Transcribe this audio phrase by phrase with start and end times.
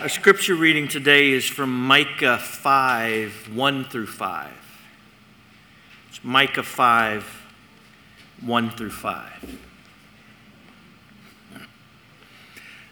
[0.00, 4.48] Our scripture reading today is from Micah 5 1 through 5.
[6.08, 7.42] It's Micah 5
[8.42, 9.58] 1 through 5.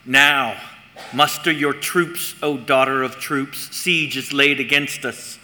[0.05, 0.61] Now,
[1.13, 3.77] muster your troops, O daughter of troops.
[3.77, 5.39] Siege is laid against us.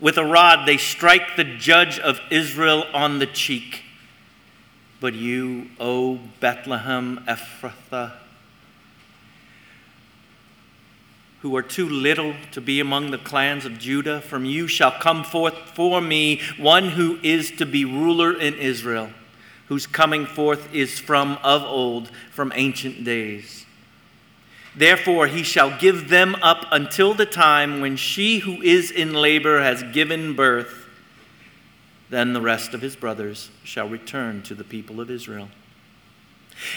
[0.00, 3.82] With a rod they strike the judge of Israel on the cheek.
[4.98, 8.23] But you, O Bethlehem Ephrathah,
[11.44, 15.22] who are too little to be among the clans of Judah, from you shall come
[15.22, 19.10] forth for me one who is to be ruler in Israel,
[19.68, 23.66] whose coming forth is from of old, from ancient days.
[24.74, 29.60] Therefore, he shall give them up until the time when she who is in labor
[29.60, 30.88] has given birth.
[32.08, 35.50] Then the rest of his brothers shall return to the people of Israel.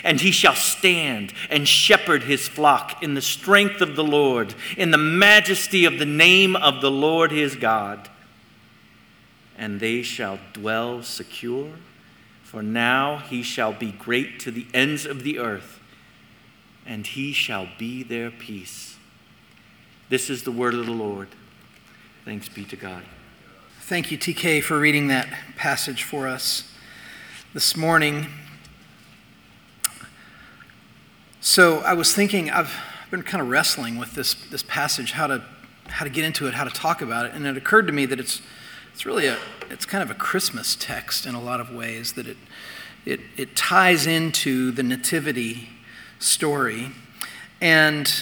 [0.07, 4.91] And he shall stand and shepherd his flock in the strength of the Lord, in
[4.91, 8.09] the majesty of the name of the Lord his God.
[9.57, 11.71] And they shall dwell secure,
[12.41, 15.81] for now he shall be great to the ends of the earth,
[16.85, 18.95] and he shall be their peace.
[20.07, 21.27] This is the word of the Lord.
[22.23, 23.03] Thanks be to God.
[23.81, 25.27] Thank you, TK, for reading that
[25.57, 26.71] passage for us
[27.53, 28.27] this morning.
[31.47, 32.75] So I was thinking, I've
[33.09, 35.41] been kind of wrestling with this, this passage, how to,
[35.87, 37.31] how to get into it, how to talk about it.
[37.33, 38.41] And it occurred to me that it's,
[38.91, 39.37] it's really a,
[39.69, 42.35] it's kind of a Christmas text in a lot of ways, that it,
[43.05, 45.69] it, it ties into the nativity
[46.19, 46.91] story.
[47.61, 48.13] And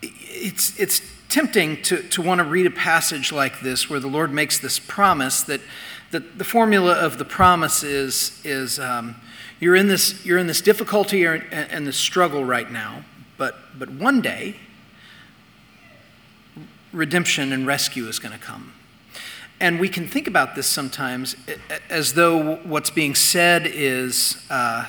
[0.00, 4.32] it's, it's tempting to, to want to read a passage like this where the Lord
[4.32, 5.60] makes this promise that,
[6.10, 9.16] that the formula of the promise is, is um,
[9.60, 13.04] you're in this, you're in this difficulty and this struggle right now,
[13.36, 14.56] but, but one day,
[16.92, 18.72] redemption and rescue is going to come.
[19.60, 21.34] And we can think about this sometimes
[21.90, 24.86] as though what's being said is uh,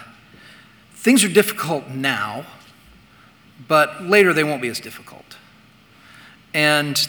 [0.93, 2.45] things are difficult now,
[3.67, 5.38] but later they won't be as difficult.
[6.53, 7.07] And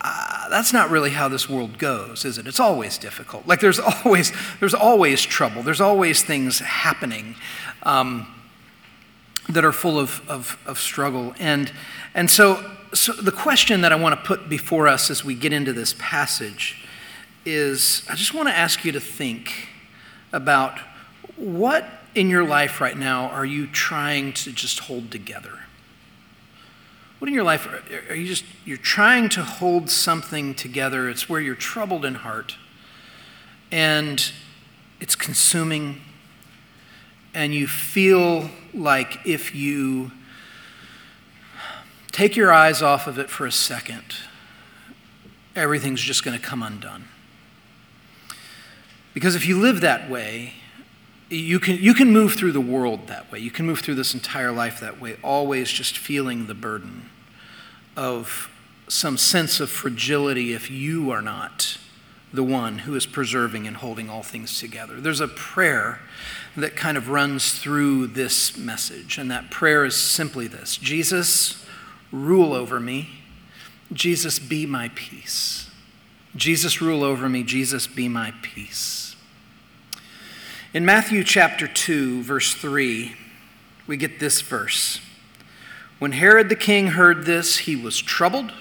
[0.00, 2.46] uh, that's not really how this world goes, is it?
[2.46, 3.46] It's always difficult.
[3.46, 5.62] Like there's always there's always trouble.
[5.62, 7.34] There's always things happening
[7.82, 8.26] um,
[9.48, 11.34] that are full of, of, of struggle.
[11.38, 11.72] And
[12.14, 15.52] and so so the question that I want to put before us as we get
[15.52, 16.86] into this passage
[17.44, 19.68] is I just want to ask you to think
[20.32, 20.78] about
[21.36, 25.60] what in your life right now are you trying to just hold together?
[27.18, 27.66] What in your life
[28.10, 31.08] are you just you're trying to hold something together?
[31.08, 32.56] It's where you're troubled in heart
[33.72, 34.30] and
[35.00, 36.02] it's consuming
[37.32, 40.10] and you feel like if you
[42.12, 44.16] take your eyes off of it for a second,
[45.54, 47.04] everything's just going to come undone.
[49.12, 50.54] Because if you live that way,
[51.28, 53.38] you can, you can move through the world that way.
[53.38, 57.10] You can move through this entire life that way, always just feeling the burden
[57.96, 58.50] of
[58.88, 61.78] some sense of fragility if you are not
[62.32, 65.00] the one who is preserving and holding all things together.
[65.00, 66.00] There's a prayer
[66.56, 71.64] that kind of runs through this message, and that prayer is simply this Jesus,
[72.12, 73.08] rule over me.
[73.92, 75.70] Jesus, be my peace.
[76.34, 77.42] Jesus, rule over me.
[77.42, 79.05] Jesus, be my peace.
[80.76, 83.16] In Matthew chapter 2, verse 3,
[83.86, 85.00] we get this verse.
[85.98, 88.52] When Herod the king heard this, he was troubled,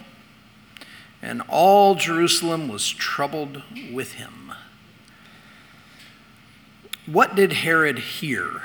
[1.22, 4.54] and all Jerusalem was troubled with him.
[7.06, 8.62] What did Herod hear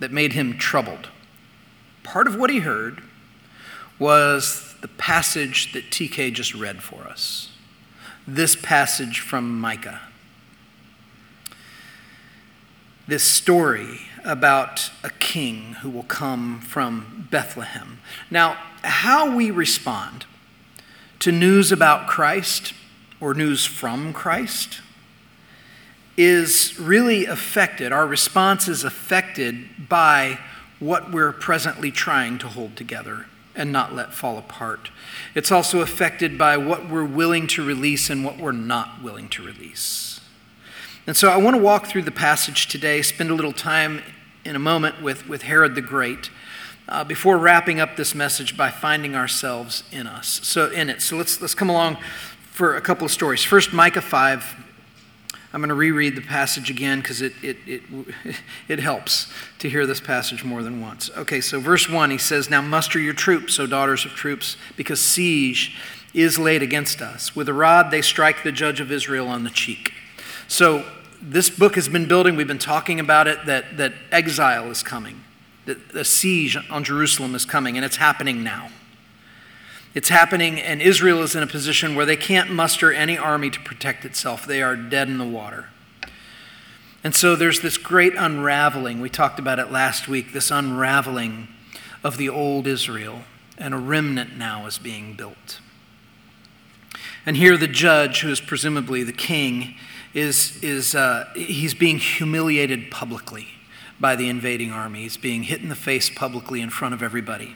[0.00, 1.10] that made him troubled?
[2.02, 3.04] Part of what he heard
[4.00, 7.52] was the passage that TK just read for us.
[8.26, 10.00] This passage from Micah
[13.06, 18.00] this story about a king who will come from Bethlehem.
[18.30, 20.26] Now, how we respond
[21.20, 22.74] to news about Christ
[23.20, 24.80] or news from Christ
[26.16, 30.38] is really affected, our response is affected by
[30.78, 34.90] what we're presently trying to hold together and not let fall apart.
[35.34, 39.42] It's also affected by what we're willing to release and what we're not willing to
[39.42, 40.15] release.
[41.06, 44.02] And so I want to walk through the passage today, spend a little time
[44.44, 46.30] in a moment with, with Herod the Great,
[46.88, 50.40] uh, before wrapping up this message by finding ourselves in us.
[50.42, 51.02] So in it.
[51.02, 51.98] So let's let's come along
[52.50, 53.44] for a couple of stories.
[53.44, 54.64] First, Micah 5.
[55.52, 57.82] I'm going to reread the passage again because it, it, it,
[58.68, 61.08] it helps to hear this passage more than once.
[61.16, 65.00] Okay, so verse 1, he says, Now muster your troops, O daughters of troops, because
[65.00, 65.78] siege
[66.12, 67.34] is laid against us.
[67.34, 69.94] With a rod they strike the judge of Israel on the cheek.
[70.48, 70.84] So
[71.20, 72.36] this book has been building.
[72.36, 75.24] We've been talking about it that, that exile is coming,
[75.64, 78.70] that the siege on Jerusalem is coming, and it's happening now.
[79.94, 83.60] It's happening, and Israel is in a position where they can't muster any army to
[83.60, 84.46] protect itself.
[84.46, 85.70] They are dead in the water.
[87.02, 89.00] And so there's this great unraveling.
[89.00, 91.48] We talked about it last week this unraveling
[92.04, 93.22] of the old Israel,
[93.56, 95.60] and a remnant now is being built.
[97.24, 99.76] And here, the judge, who is presumably the king,
[100.16, 103.48] is, is uh, he's being humiliated publicly
[104.00, 105.02] by the invading army.
[105.02, 107.54] He's being hit in the face publicly in front of everybody.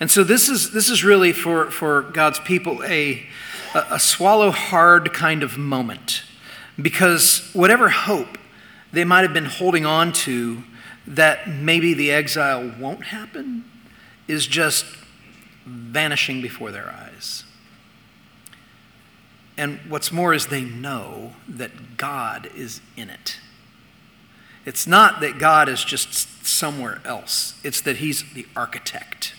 [0.00, 3.26] And so this is, this is really for, for God's people a,
[3.74, 6.22] a swallow hard kind of moment
[6.80, 8.38] because whatever hope
[8.90, 10.64] they might have been holding on to
[11.06, 13.62] that maybe the exile won't happen
[14.26, 14.86] is just
[15.66, 17.43] vanishing before their eyes.
[19.56, 23.38] And what's more is they know that God is in it.
[24.64, 29.34] It's not that God is just somewhere else, it's that He's the architect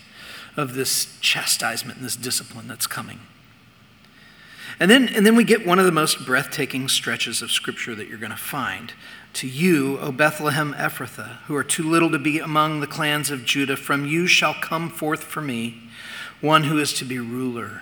[0.56, 3.20] of this chastisement and this discipline that's coming.
[4.80, 8.08] And then, and then we get one of the most breathtaking stretches of Scripture that
[8.08, 8.94] you're going to find.
[9.34, 13.46] To you, O Bethlehem Ephrathah, who are too little to be among the clans of
[13.46, 15.90] Judah, from you shall come forth for me
[16.42, 17.82] one who is to be ruler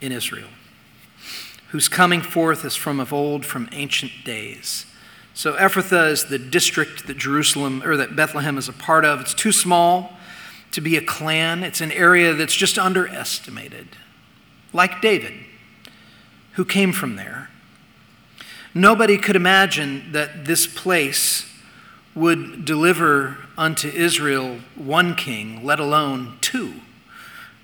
[0.00, 0.48] in Israel,
[1.70, 4.86] whose coming forth is from of old, from ancient days.
[5.34, 9.20] So Ephrathah is the district that Jerusalem, or that Bethlehem is a part of.
[9.20, 10.16] It's too small
[10.72, 13.88] to be a clan, it's an area that's just underestimated,
[14.72, 15.32] like David,
[16.52, 17.50] who came from there.
[18.72, 21.46] Nobody could imagine that this place
[22.14, 26.74] would deliver unto Israel one king, let alone two.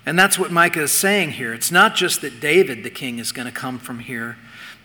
[0.07, 1.53] And that's what Micah is saying here.
[1.53, 4.37] It's not just that David, the king, is going to come from here,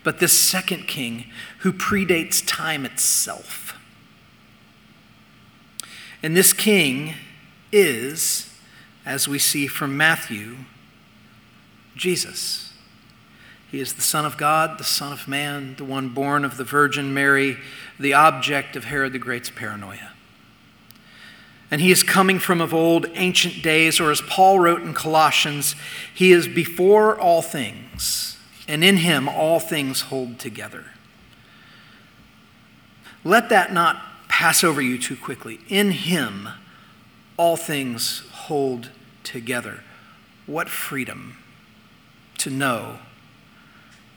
[0.03, 1.27] but this second king
[1.59, 3.79] who predates time itself.
[6.21, 7.13] And this king
[7.71, 8.53] is,
[9.05, 10.57] as we see from Matthew,
[11.95, 12.73] Jesus.
[13.71, 16.65] He is the Son of God, the Son of Man, the one born of the
[16.65, 17.55] Virgin Mary,
[17.97, 20.12] the object of Herod the Great's paranoia.
[21.73, 25.75] And he is coming from of old, ancient days, or as Paul wrote in Colossians,
[26.13, 28.37] he is before all things,
[28.67, 30.85] and in him all things hold together.
[33.23, 35.61] Let that not pass over you too quickly.
[35.67, 36.49] In him,
[37.37, 38.91] all things hold
[39.23, 39.79] together.
[40.45, 41.37] What freedom
[42.37, 42.99] to know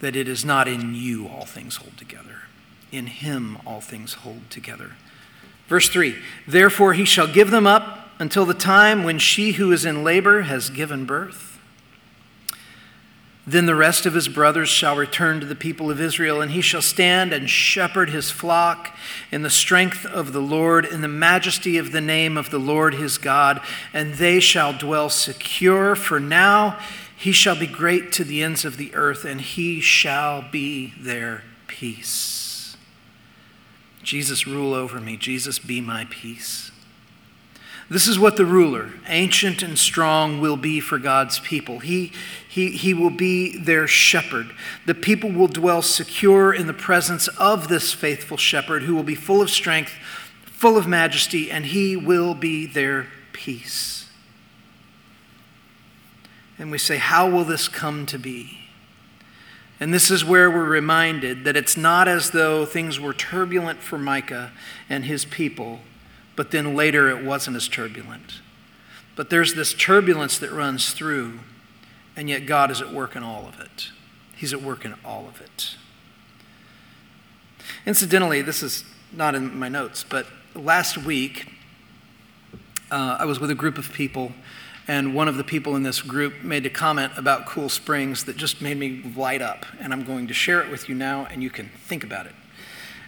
[0.00, 2.42] that it is not in you all things hold together.
[2.92, 4.96] In him all things hold together.
[5.68, 6.16] Verse 3
[6.46, 10.42] Therefore he shall give them up until the time when she who is in labor
[10.42, 11.46] has given birth
[13.48, 16.60] then the rest of his brothers shall return to the people of Israel, and he
[16.60, 18.96] shall stand and shepherd his flock
[19.30, 22.94] in the strength of the Lord, in the majesty of the name of the Lord
[22.94, 23.60] his God,
[23.92, 25.94] and they shall dwell secure.
[25.94, 26.76] For now
[27.16, 31.44] he shall be great to the ends of the earth, and he shall be their
[31.68, 32.45] peace.
[34.06, 35.16] Jesus, rule over me.
[35.16, 36.70] Jesus, be my peace.
[37.90, 41.80] This is what the ruler, ancient and strong, will be for God's people.
[41.80, 42.12] He,
[42.48, 44.52] he, he will be their shepherd.
[44.86, 49.16] The people will dwell secure in the presence of this faithful shepherd who will be
[49.16, 49.92] full of strength,
[50.44, 54.08] full of majesty, and he will be their peace.
[56.60, 58.65] And we say, How will this come to be?
[59.78, 63.98] And this is where we're reminded that it's not as though things were turbulent for
[63.98, 64.52] Micah
[64.88, 65.80] and his people
[66.36, 68.40] but then later it wasn't as turbulent.
[69.16, 71.40] But there's this turbulence that runs through,
[72.14, 73.88] and yet God is at work in all of it.
[74.36, 75.76] He's at work in all of it.
[77.86, 81.46] Incidentally, this is not in my notes, but last week
[82.90, 84.32] uh, I was with a group of people,
[84.88, 88.36] and one of the people in this group made a comment about Cool Springs that
[88.36, 89.66] just made me light up.
[89.80, 92.34] And I'm going to share it with you now, and you can think about it.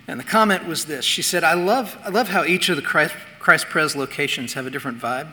[0.09, 2.83] And the comment was this She said, I love, I love how each of the
[2.83, 5.29] Christ, Christ Pres locations have a different vibe.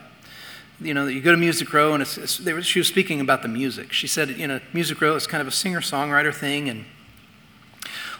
[0.80, 3.42] You know, you go to Music Row, and it's, it's, were, she was speaking about
[3.42, 3.92] the music.
[3.92, 6.84] She said, you know, Music Row is kind of a singer songwriter thing, and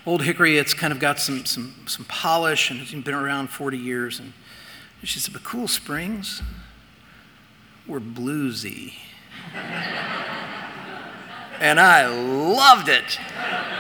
[0.07, 3.77] Old Hickory, it's kind of got some, some, some polish, and it's been around 40
[3.77, 4.19] years.
[4.19, 4.33] And
[5.03, 6.43] she said, but Cool Springs,
[7.89, 8.95] were bluesy.
[11.61, 13.19] and I loved it.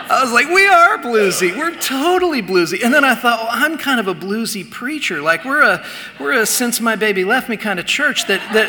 [0.08, 1.56] I was like, we are bluesy.
[1.56, 2.82] We're totally bluesy.
[2.84, 5.20] And then I thought, well, I'm kind of a bluesy preacher.
[5.20, 5.84] Like we're a
[6.20, 8.68] we're a since my baby left me kind of church that that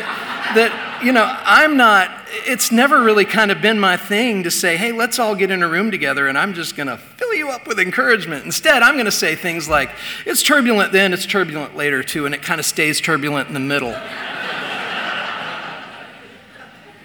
[0.56, 2.10] that you know I'm not.
[2.44, 5.62] It's never really kind of been my thing to say, hey, let's all get in
[5.62, 8.44] a room together, and I'm just going to fill you up with encouragement.
[8.44, 9.90] Instead, I'm going to say things like,
[10.26, 13.60] it's turbulent then, it's turbulent later too, and it kind of stays turbulent in the
[13.60, 13.96] middle.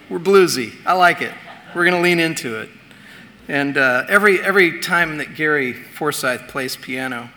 [0.08, 0.74] We're bluesy.
[0.84, 1.32] I like it.
[1.74, 2.68] We're going to lean into it.
[3.48, 7.30] And uh, every, every time that Gary Forsyth plays piano,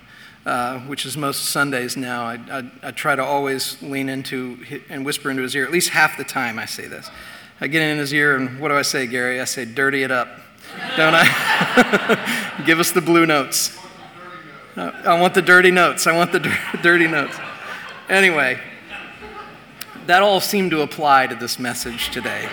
[0.45, 5.05] uh, which is most Sundays now, I, I, I, try to always lean into and
[5.05, 5.65] whisper into his ear.
[5.65, 7.09] At least half the time I say this.
[7.59, 9.41] I get in his ear, and what do I say, Gary?
[9.41, 10.29] I say, dirty it up.
[10.95, 12.63] Don't I?
[12.65, 13.77] Give us the blue notes.
[14.77, 16.07] I want the dirty notes.
[16.07, 16.39] I want the
[16.81, 17.35] dirty notes.
[18.09, 18.61] Anyway,
[20.07, 22.49] that all seemed to apply to this message today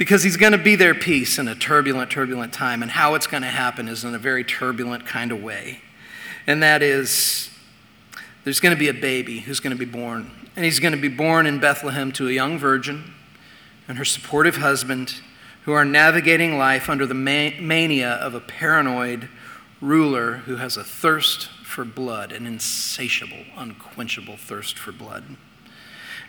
[0.00, 2.82] because he's going to be their peace in a turbulent, turbulent time.
[2.82, 5.80] And how it's going to happen is in a very turbulent kind of way.
[6.46, 7.50] And that is
[8.42, 10.30] there's going to be a baby who's going to be born.
[10.56, 13.12] And he's going to be born in Bethlehem to a young virgin
[13.86, 15.20] and her supportive husband
[15.64, 19.28] who are navigating life under the mania of a paranoid
[19.80, 25.36] ruler who has a thirst for blood, an insatiable, unquenchable thirst for blood.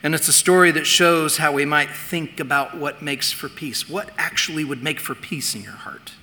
[0.03, 3.87] And it's a story that shows how we might think about what makes for peace.
[3.87, 6.13] What actually would make for peace in your heart?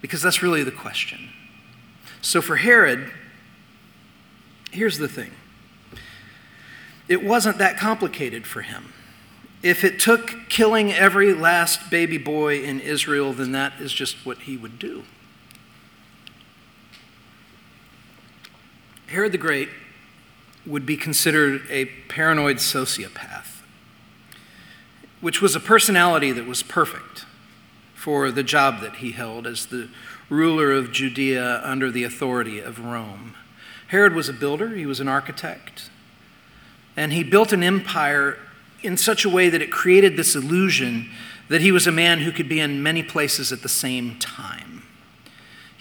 [0.00, 1.30] Because that's really the question.
[2.20, 3.12] So for Herod,
[4.72, 5.30] here's the thing
[7.08, 8.92] it wasn't that complicated for him.
[9.62, 14.38] If it took killing every last baby boy in Israel, then that is just what
[14.38, 15.04] he would do.
[19.06, 19.68] Herod the Great
[20.66, 23.62] would be considered a paranoid sociopath,
[25.20, 27.24] which was a personality that was perfect
[27.94, 29.88] for the job that he held as the
[30.28, 33.34] ruler of Judea under the authority of Rome.
[33.88, 35.90] Herod was a builder, he was an architect,
[36.96, 38.38] and he built an empire
[38.82, 41.10] in such a way that it created this illusion
[41.48, 44.82] that he was a man who could be in many places at the same time.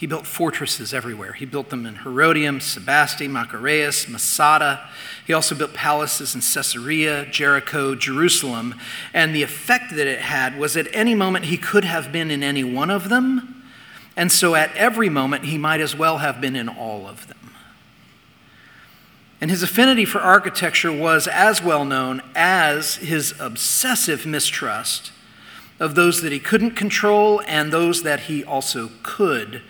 [0.02, 1.34] He built fortresses everywhere.
[1.34, 4.90] He built them in Herodium, Sebaste, Machaerus, Masada.
[5.28, 8.74] He also built palaces in Caesarea, Jericho, Jerusalem.
[9.14, 12.42] And the effect that it had was at any moment he could have been in
[12.42, 13.64] any one of them.
[14.18, 17.54] And so at every moment he might as well have been in all of them.
[19.40, 25.12] And his affinity for architecture was as well known as his obsessive mistrust
[25.80, 29.62] of those that he couldn't control and those that he also could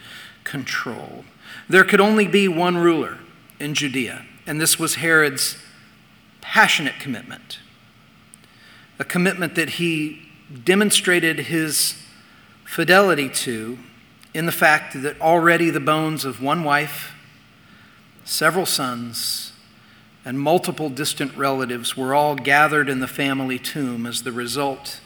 [0.51, 1.23] control.
[1.69, 3.19] There could only be one ruler
[3.57, 5.57] in Judea, and this was Herod's
[6.41, 7.59] passionate commitment.
[8.99, 10.27] A commitment that he
[10.65, 11.95] demonstrated his
[12.65, 13.79] fidelity to
[14.33, 17.13] in the fact that already the bones of one wife,
[18.25, 19.53] several sons,
[20.25, 24.99] and multiple distant relatives were all gathered in the family tomb as the result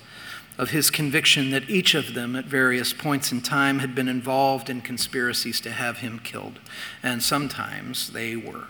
[0.58, 4.70] of his conviction that each of them at various points in time had been involved
[4.70, 6.60] in conspiracies to have him killed,
[7.04, 8.68] and sometimes they were.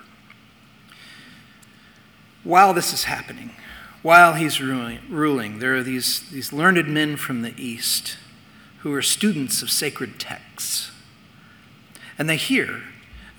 [2.44, 3.52] While this is happening,
[4.02, 8.18] while he's ruling, there are these, these learned men from the East
[8.80, 10.92] who are students of sacred texts.
[12.18, 12.84] And they hear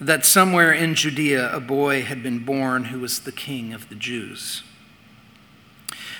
[0.00, 3.95] that somewhere in Judea a boy had been born who was the king of the
[3.95, 4.65] Jews.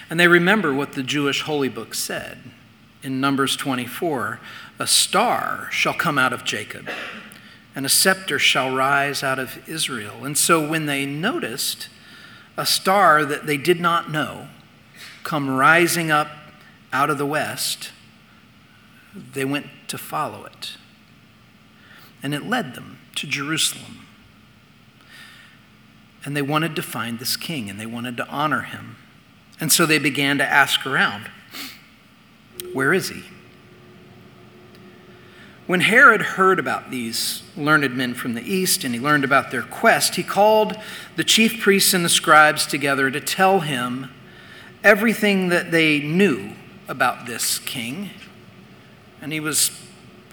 [0.09, 2.39] And they remember what the Jewish holy book said
[3.03, 4.41] in Numbers 24
[4.79, 6.89] A star shall come out of Jacob,
[7.75, 10.25] and a scepter shall rise out of Israel.
[10.25, 11.89] And so when they noticed
[12.57, 14.49] a star that they did not know
[15.25, 16.29] come rising up
[16.93, 17.91] out of the west,
[19.15, 20.77] they went to follow it.
[22.23, 24.07] And it led them to Jerusalem.
[26.25, 28.97] And they wanted to find this king and they wanted to honor him.
[29.61, 31.31] And so they began to ask around,
[32.73, 33.25] Where is he?
[35.67, 39.63] When Herod heard about these learned men from the east and he learned about their
[39.63, 40.77] quest, he called
[41.17, 44.11] the chief priests and the scribes together to tell him
[44.85, 46.53] everything that they knew
[46.87, 48.11] about this king.
[49.21, 49.73] And he was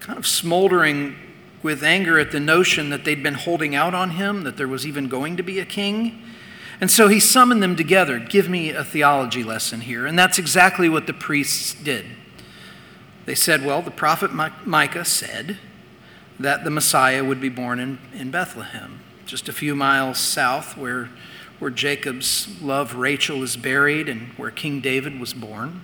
[0.02, 1.16] kind of smoldering
[1.64, 4.86] with anger at the notion that they'd been holding out on him, that there was
[4.86, 6.22] even going to be a king.
[6.82, 8.20] And so he summoned them together.
[8.20, 10.06] Give me a theology lesson here.
[10.06, 12.06] And that's exactly what the priests did.
[13.26, 15.58] They said, Well, the prophet Micah said
[16.40, 21.10] that the Messiah would be born in, in Bethlehem, just a few miles south where,
[21.60, 25.82] where Jacob's love Rachel is buried and where King David was born.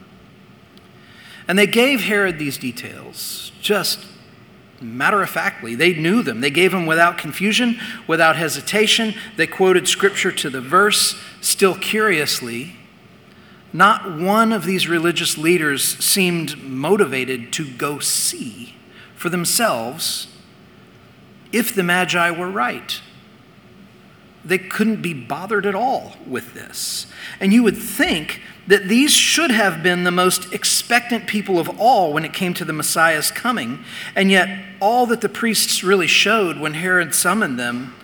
[1.47, 4.05] And they gave Herod these details, just
[4.81, 5.75] matter of factly.
[5.75, 6.41] They knew them.
[6.41, 9.13] They gave them without confusion, without hesitation.
[9.35, 11.15] They quoted scripture to the verse.
[11.41, 12.75] Still curiously,
[13.71, 18.75] not one of these religious leaders seemed motivated to go see
[19.15, 20.27] for themselves
[21.51, 23.01] if the Magi were right.
[24.49, 27.05] They couldn't be bothered at all with this.
[27.39, 32.13] And you would think that these should have been the most expectant people of all
[32.13, 33.83] when it came to the Messiah's coming.
[34.15, 37.95] And yet, all that the priests really showed when Herod summoned them,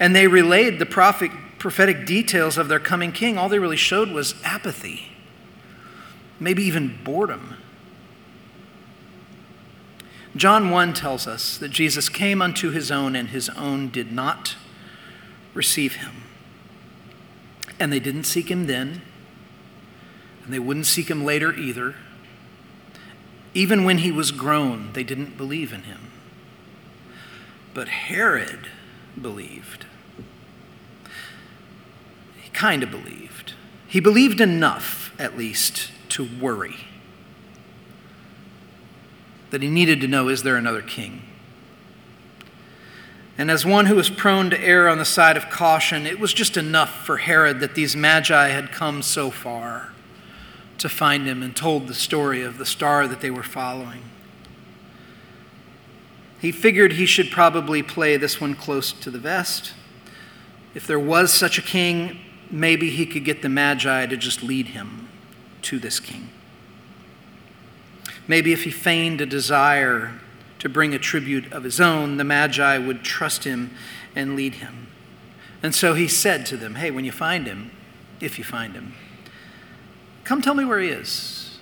[0.00, 4.10] and they relayed the prophet, prophetic details of their coming king, all they really showed
[4.10, 5.12] was apathy,
[6.40, 7.56] maybe even boredom.
[10.34, 14.56] John 1 tells us that Jesus came unto his own, and his own did not
[15.54, 16.22] receive him.
[17.78, 19.02] And they didn't seek him then,
[20.44, 21.94] and they wouldn't seek him later either.
[23.54, 26.10] Even when he was grown, they didn't believe in him.
[27.74, 28.68] But Herod
[29.20, 29.86] believed.
[32.40, 33.54] He kind of believed.
[33.86, 36.76] He believed enough, at least, to worry
[39.52, 41.22] that he needed to know is there another king?
[43.38, 46.34] And as one who was prone to err on the side of caution, it was
[46.34, 49.92] just enough for Herod that these magi had come so far
[50.78, 54.02] to find him and told the story of the star that they were following.
[56.40, 59.74] He figured he should probably play this one close to the vest.
[60.74, 62.18] If there was such a king,
[62.50, 65.08] maybe he could get the magi to just lead him
[65.62, 66.30] to this king.
[68.26, 70.20] Maybe if he feigned a desire
[70.62, 73.74] to bring a tribute of his own, the Magi would trust him
[74.14, 74.86] and lead him.
[75.60, 77.72] And so he said to them, Hey, when you find him,
[78.20, 78.94] if you find him,
[80.22, 81.58] come tell me where he is,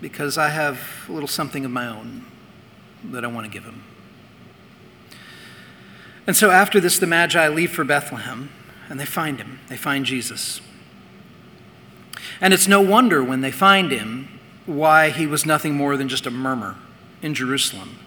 [0.00, 2.24] because I have a little something of my own
[3.04, 3.82] that I want to give him.
[6.26, 8.48] And so after this, the Magi leave for Bethlehem
[8.88, 9.60] and they find him.
[9.68, 10.62] They find Jesus.
[12.40, 16.24] And it's no wonder when they find him why he was nothing more than just
[16.24, 16.76] a murmur
[17.20, 17.98] in Jerusalem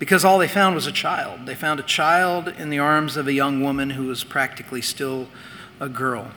[0.00, 1.44] because all they found was a child.
[1.44, 5.28] They found a child in the arms of a young woman who was practically still
[5.78, 6.32] a girl.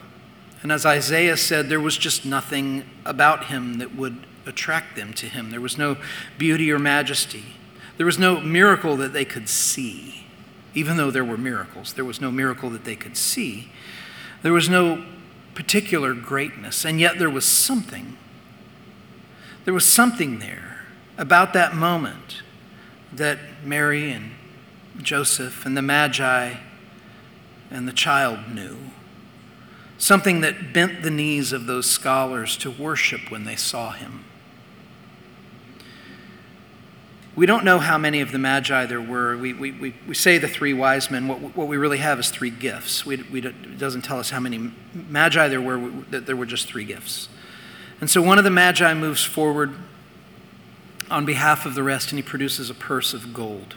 [0.62, 5.28] And as Isaiah said, there was just nothing about him that would attract them to
[5.28, 5.50] him.
[5.50, 5.96] There was no
[6.38, 7.56] beauty or majesty.
[7.96, 10.26] There was no miracle that they could see.
[10.74, 13.72] Even though there were miracles, there was no miracle that they could see.
[14.42, 15.06] There was no
[15.56, 18.18] particular greatness, and yet there was something.
[19.64, 20.82] There was something there
[21.18, 22.42] about that moment
[23.16, 24.32] that Mary and
[25.02, 26.56] Joseph and the Magi
[27.72, 28.78] and the child knew.
[29.98, 34.26] Something that bent the knees of those scholars to worship when they saw him.
[37.36, 39.36] We don't know how many of the Magi there were.
[39.36, 41.28] We, we, we, we say the three wise men.
[41.28, 43.06] What, what we really have is three gifts.
[43.08, 46.68] We, we, it doesn't tell us how many Magi there were, that there were just
[46.68, 47.30] three gifts.
[48.02, 49.74] And so one of the Magi moves forward
[51.14, 53.76] on behalf of the rest, and he produces a purse of gold.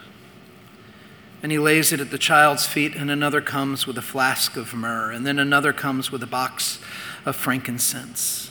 [1.43, 4.73] And he lays it at the child's feet, and another comes with a flask of
[4.73, 6.79] myrrh, and then another comes with a box
[7.25, 8.49] of frankincense.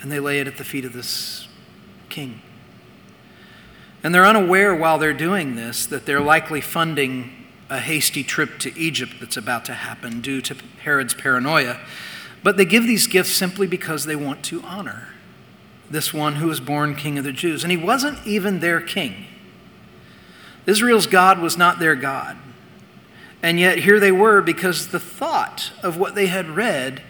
[0.00, 1.46] And they lay it at the feet of this
[2.08, 2.40] king.
[4.02, 7.30] And they're unaware while they're doing this that they're likely funding
[7.68, 11.80] a hasty trip to Egypt that's about to happen due to Herod's paranoia.
[12.42, 15.11] But they give these gifts simply because they want to honor
[15.92, 17.62] this one who was born king of the Jews.
[17.62, 19.26] And he wasn't even their king.
[20.66, 22.38] Israel's God was not their God.
[23.42, 27.02] And yet here they were because the thought of what they had read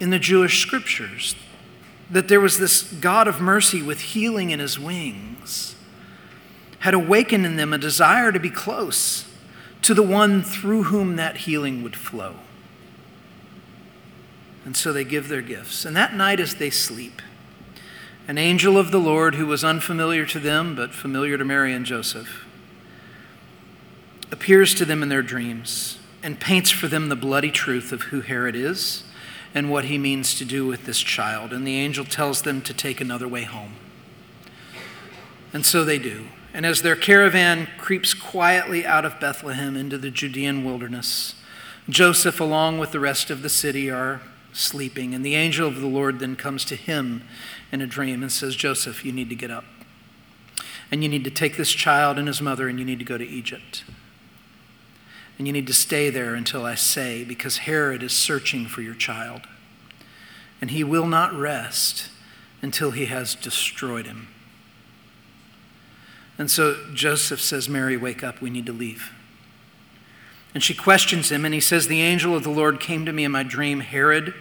[0.00, 1.36] in the Jewish scriptures
[2.10, 5.76] that there was this God of mercy with healing in his wings
[6.80, 9.24] had awakened in them a desire to be close
[9.82, 12.36] to the one through whom that healing would flow.
[14.64, 15.84] And so they give their gifts.
[15.84, 17.22] And that night, as they sleep,
[18.28, 21.86] an angel of the Lord who was unfamiliar to them but familiar to Mary and
[21.86, 22.44] Joseph,
[24.32, 28.20] appears to them in their dreams and paints for them the bloody truth of who
[28.20, 29.04] Herod is
[29.54, 31.52] and what he means to do with this child.
[31.52, 33.74] And the angel tells them to take another way home.
[35.52, 36.26] And so they do.
[36.52, 41.34] And as their caravan creeps quietly out of Bethlehem into the Judean wilderness,
[41.88, 44.20] Joseph, along with the rest of the city, are
[44.52, 45.14] sleeping.
[45.14, 47.22] And the angel of the Lord then comes to him
[47.72, 49.64] in a dream and says, Joseph, you need to get up.
[50.90, 53.18] And you need to take this child and his mother and you need to go
[53.18, 53.84] to Egypt.
[55.38, 58.94] And you need to stay there until I say, because Herod is searching for your
[58.94, 59.42] child.
[60.60, 62.10] And he will not rest
[62.62, 64.28] until he has destroyed him.
[66.38, 69.12] And so Joseph says, Mary, wake up, we need to leave.
[70.54, 73.24] And she questions him, and he says, The angel of the Lord came to me
[73.24, 74.34] in my dream, Herod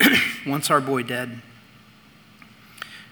[0.46, 1.40] wants our boy dead.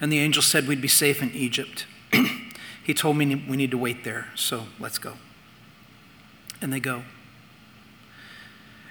[0.03, 1.87] And the angel said we'd be safe in Egypt.
[2.85, 5.15] he told me we need to wait there, so let's go.
[6.61, 7.05] And they go.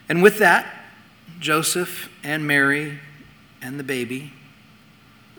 [0.08, 0.86] And with that,
[1.40, 3.00] Joseph and Mary
[3.62, 4.32] and the baby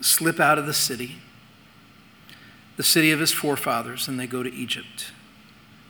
[0.03, 1.17] slip out of the city,
[2.77, 5.13] the city of his forefathers, and they go to Egypt,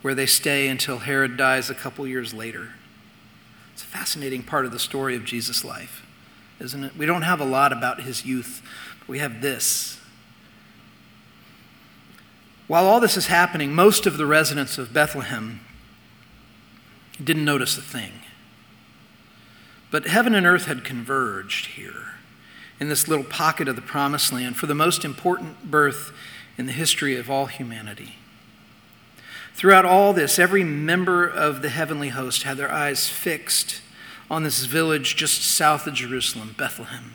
[0.00, 2.70] where they stay until Herod dies a couple years later.
[3.72, 6.01] It's a fascinating part of the story of Jesus' life,
[6.62, 6.96] isn't it?
[6.96, 8.62] We don't have a lot about his youth,
[9.00, 9.98] but we have this.
[12.68, 15.60] While all this is happening, most of the residents of Bethlehem
[17.22, 18.12] didn't notice a thing.
[19.90, 22.14] But heaven and earth had converged here
[22.80, 26.12] in this little pocket of the promised land for the most important birth
[26.56, 28.14] in the history of all humanity.
[29.54, 33.81] Throughout all this, every member of the heavenly host had their eyes fixed
[34.32, 37.12] on this village just south of Jerusalem, Bethlehem.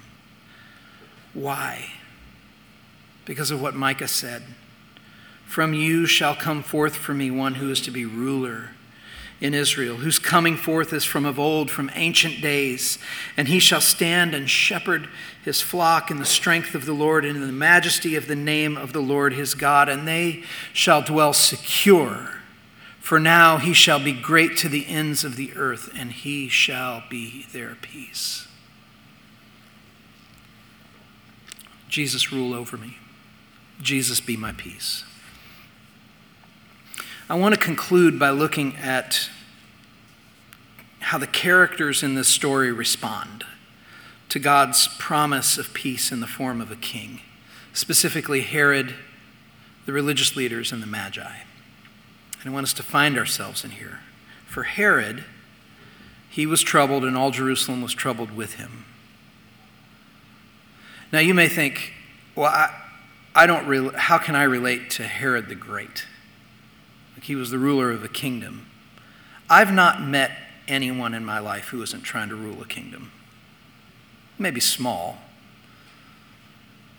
[1.34, 1.88] Why?
[3.26, 4.44] Because of what Micah said
[5.48, 8.70] From you shall come forth for me one who is to be ruler
[9.42, 13.00] in Israel, whose coming forth is from of old, from ancient days.
[13.36, 15.10] And he shall stand and shepherd
[15.44, 18.78] his flock in the strength of the Lord and in the majesty of the name
[18.78, 22.37] of the Lord his God, and they shall dwell secure.
[23.08, 27.04] For now he shall be great to the ends of the earth, and he shall
[27.10, 28.50] be their peace.
[31.88, 32.98] Jesus, rule over me.
[33.82, 35.06] Jesus, be my peace.
[37.30, 39.30] I want to conclude by looking at
[41.00, 43.46] how the characters in this story respond
[44.28, 47.22] to God's promise of peace in the form of a king,
[47.72, 48.96] specifically Herod,
[49.86, 51.47] the religious leaders, and the Magi.
[52.48, 54.00] And I want us to find ourselves in here.
[54.46, 55.26] For Herod,
[56.30, 58.86] he was troubled, and all Jerusalem was troubled with him.
[61.12, 61.92] Now, you may think,
[62.38, 62.74] well, I,
[63.36, 66.06] I don't re- how can I relate to Herod the Great?
[67.18, 68.68] Like he was the ruler of a kingdom.
[69.50, 70.32] I've not met
[70.70, 73.12] anyone in my life who isn't trying to rule a kingdom.
[74.40, 75.18] Maybe small,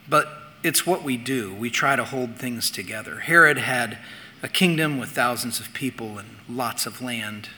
[0.06, 0.28] but
[0.62, 1.54] it's what we do.
[1.54, 3.20] We try to hold things together.
[3.20, 3.96] Herod had
[4.42, 7.48] a kingdom with thousands of people and lots of land.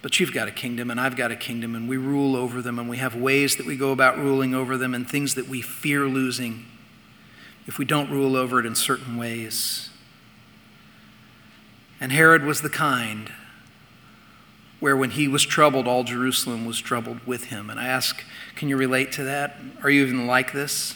[0.00, 2.78] But you've got a kingdom, and I've got a kingdom, and we rule over them,
[2.78, 5.60] and we have ways that we go about ruling over them, and things that we
[5.60, 6.66] fear losing
[7.66, 9.90] if we don't rule over it in certain ways.
[12.00, 13.32] And Herod was the kind
[14.80, 17.68] where when he was troubled, all Jerusalem was troubled with him.
[17.68, 19.56] And I ask, can you relate to that?
[19.82, 20.94] Are you even like this?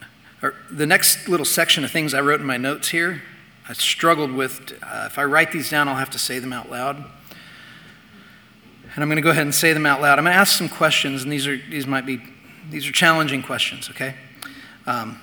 [0.00, 0.06] Or
[0.70, 3.22] the next little section of things I wrote in my notes here,
[3.68, 4.72] I struggled with.
[4.82, 6.96] Uh, if I write these down, I'll have to say them out loud.
[6.96, 10.18] And I'm going to go ahead and say them out loud.
[10.18, 12.20] I'm going to ask some questions, and these are these might be
[12.70, 13.88] these are challenging questions.
[13.90, 14.14] Okay.
[14.86, 15.20] Um,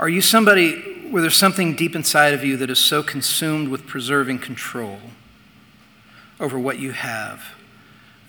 [0.00, 3.86] are you somebody where there's something deep inside of you that is so consumed with
[3.86, 4.98] preserving control
[6.40, 7.54] over what you have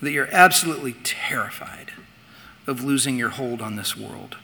[0.00, 1.92] that you're absolutely terrified
[2.66, 4.36] of losing your hold on this world?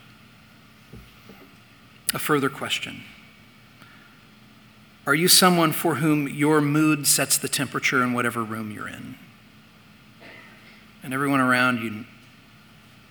[2.13, 3.03] A further question
[5.05, 9.15] Are you someone for whom your mood sets the temperature in whatever room you're in?
[11.01, 12.05] And everyone around you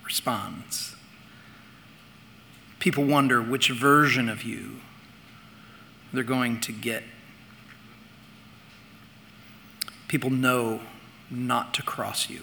[0.05, 0.97] responds
[2.83, 4.81] people wonder which version of you
[6.13, 7.05] they're going to get.
[10.09, 10.81] People know
[11.31, 12.41] not to cross you.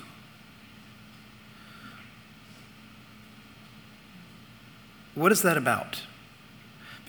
[5.13, 6.04] What is that about?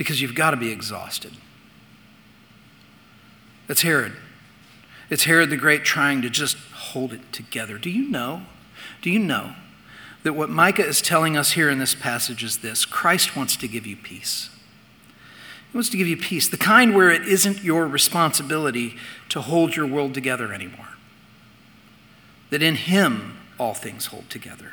[0.00, 1.32] Because you've got to be exhausted.
[3.68, 4.14] It's Herod.
[5.10, 7.76] It's Herod the Great trying to just hold it together.
[7.76, 8.40] Do you know?
[9.02, 9.52] Do you know
[10.22, 13.68] that what Micah is telling us here in this passage is this Christ wants to
[13.68, 14.48] give you peace.
[15.70, 18.96] He wants to give you peace, the kind where it isn't your responsibility
[19.28, 20.96] to hold your world together anymore.
[22.48, 24.72] That in Him all things hold together.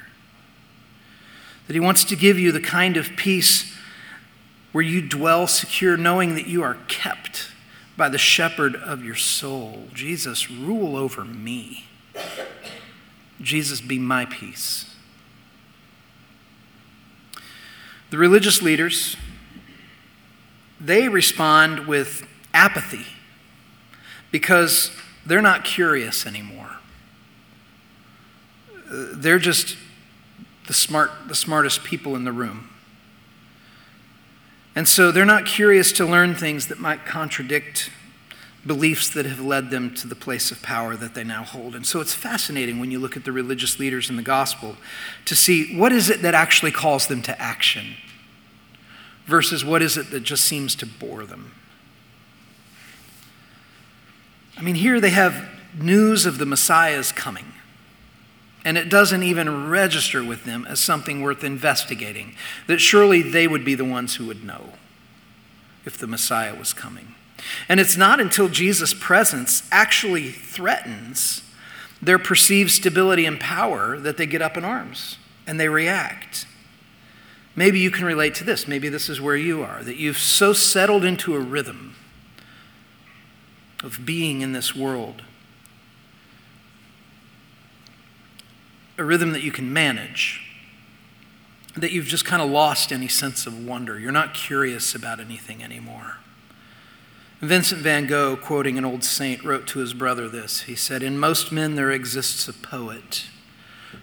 [1.67, 3.73] That He wants to give you the kind of peace
[4.71, 7.51] where you dwell secure, knowing that you are kept
[7.95, 9.87] by the shepherd of your soul.
[9.93, 11.85] Jesus, rule over me.
[13.41, 14.95] Jesus, be my peace.
[18.09, 19.17] The religious leaders,
[20.79, 23.05] they respond with apathy
[24.31, 24.91] because
[25.25, 26.77] they're not curious anymore.
[28.89, 29.75] They're just
[30.67, 32.69] the, smart, the smartest people in the room.
[34.77, 37.89] And so they're not curious to learn things that might contradict
[38.63, 41.73] beliefs that have led them to the place of power that they now hold.
[41.73, 44.77] And so it's fascinating when you look at the religious leaders in the gospel
[45.25, 47.95] to see what is it that actually calls them to action
[49.25, 51.53] versus what is it that just seems to bore them.
[54.57, 57.51] I mean, here they have news of the Messiah's coming.
[58.67, 62.35] And it doesn't even register with them as something worth investigating,
[62.67, 64.73] that surely they would be the ones who would know
[65.85, 67.15] if the Messiah was coming.
[67.69, 71.43] And it's not until Jesus' presence actually threatens
[72.01, 75.15] their perceived stability and power that they get up in arms
[75.47, 76.45] and they react.
[77.55, 78.67] Maybe you can relate to this.
[78.67, 81.95] Maybe this is where you are, that you've so settled into a rhythm
[83.81, 85.21] of being in this world,
[88.97, 90.41] a rhythm that you can manage,
[91.75, 93.99] that you've just kind of lost any sense of wonder.
[93.99, 96.17] You're not curious about anything anymore.
[97.39, 100.61] Vincent van Gogh, quoting an old saint, wrote to his brother this.
[100.61, 103.27] He said, In most men there exists a poet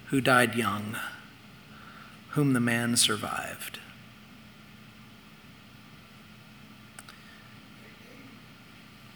[0.07, 0.97] who died young,
[2.31, 3.81] whom the man survived.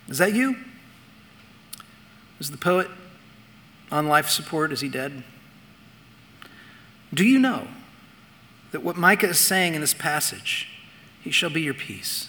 [0.09, 0.57] Is that you?
[2.41, 2.89] Is the poet
[3.93, 4.73] on life support?
[4.73, 5.23] Is he dead?
[7.19, 7.67] Do you know
[8.71, 10.69] that what Micah is saying in this passage,
[11.21, 12.29] he shall be your peace?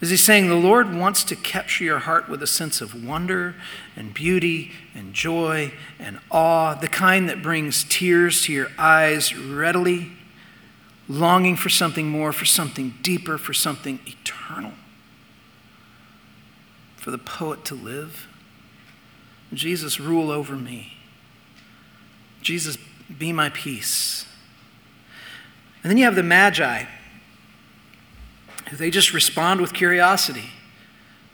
[0.00, 3.54] Is he saying the Lord wants to capture your heart with a sense of wonder
[3.94, 10.10] and beauty and joy and awe, the kind that brings tears to your eyes readily,
[11.08, 14.72] longing for something more, for something deeper, for something eternal?
[16.96, 18.26] For the poet to live?
[19.52, 20.94] Jesus, rule over me.
[22.42, 22.76] Jesus,
[23.18, 24.26] be my peace.
[25.82, 26.84] And then you have the Magi
[28.72, 30.50] they just respond with curiosity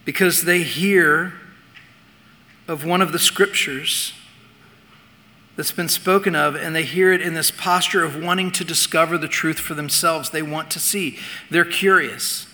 [0.05, 1.35] because they hear
[2.69, 4.13] of one of the scriptures
[5.57, 9.17] that's been spoken of, and they hear it in this posture of wanting to discover
[9.17, 10.31] the truth for themselves.
[10.31, 11.19] They want to see,
[11.51, 12.47] they're curious.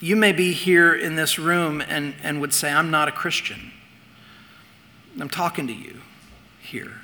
[0.00, 3.70] You may be here in this room and, and would say, I'm not a Christian.
[5.20, 6.00] I'm talking to you
[6.60, 7.01] here.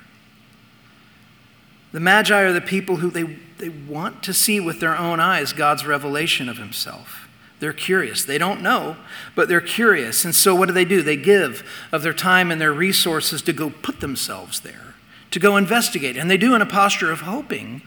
[1.91, 3.23] The Magi are the people who they,
[3.57, 7.27] they want to see with their own eyes God's revelation of Himself.
[7.59, 8.23] They're curious.
[8.23, 8.95] They don't know,
[9.35, 10.23] but they're curious.
[10.23, 11.01] And so what do they do?
[11.01, 14.93] They give of their time and their resources to go put themselves there,
[15.31, 16.15] to go investigate.
[16.15, 17.81] And they do in a posture of hoping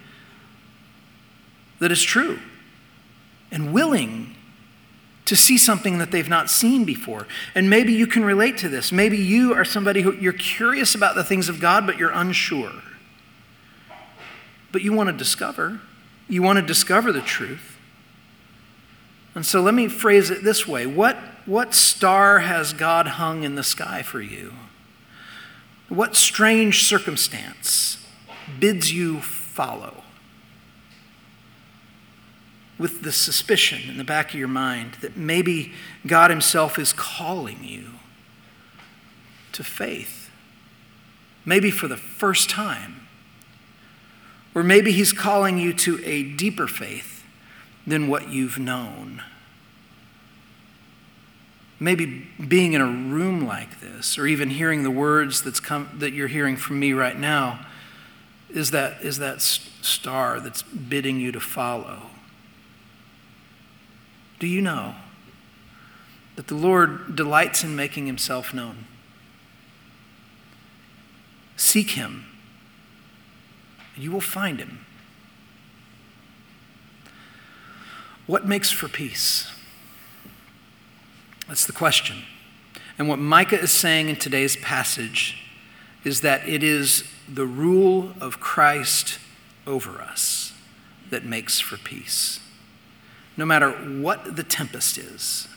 [1.79, 2.39] that it's true
[3.51, 4.35] and willing
[5.25, 7.27] to see something that they've not seen before.
[7.55, 8.93] And maybe you can relate to this.
[8.93, 12.73] Maybe you are somebody who you're curious about the things of God, but you're unsure
[14.73, 15.81] but you want to discover.
[16.29, 17.77] You want to discover the truth.
[19.35, 23.55] And so let me phrase it this way What, what star has God hung in
[23.55, 24.55] the sky for you?
[25.89, 28.05] What strange circumstance
[28.59, 30.03] bids you follow?
[32.79, 35.73] With the suspicion in the back of your mind that maybe
[36.07, 37.91] God Himself is calling you
[39.53, 40.31] to faith,
[41.45, 43.02] maybe for the first time
[44.55, 47.25] or maybe He's calling you to a deeper faith
[47.87, 49.23] than what you've known.
[51.81, 56.13] Maybe being in a room like this, or even hearing the words that's come, that
[56.13, 57.67] you're hearing from me right now,
[58.51, 62.03] is that, is that star that's bidding you to follow.
[64.39, 64.95] Do you know
[66.37, 68.87] that the Lord delights in making himself known?
[71.57, 72.27] Seek him
[73.97, 74.85] you will find him.
[78.27, 79.51] What makes for peace?
[81.49, 82.23] That's the question.
[82.99, 85.39] And what Micah is saying in today's passage
[86.05, 89.19] is that it is the rule of Christ
[89.67, 90.53] over us
[91.11, 92.41] that makes for peace.
[93.37, 95.49] No matter what the tempest is,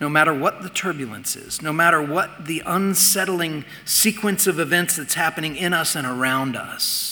[0.00, 5.14] no matter what the turbulence is, no matter what the unsettling sequence of events that's
[5.14, 7.11] happening in us and around us,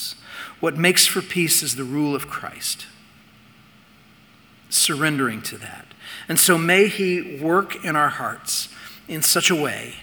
[0.61, 2.85] what makes for peace is the rule of Christ.
[4.69, 5.87] Surrendering to that.
[6.29, 8.69] And so may He work in our hearts
[9.09, 9.95] in such a way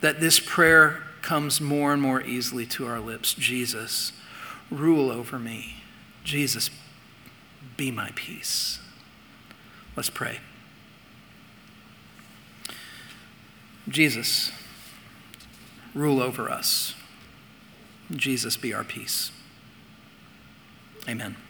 [0.00, 4.12] that this prayer comes more and more easily to our lips Jesus,
[4.70, 5.82] rule over me.
[6.22, 6.70] Jesus,
[7.76, 8.78] be my peace.
[9.96, 10.38] Let's pray.
[13.88, 14.52] Jesus,
[15.94, 16.94] rule over us.
[18.12, 19.30] Jesus, be our peace.
[21.08, 21.45] Amen.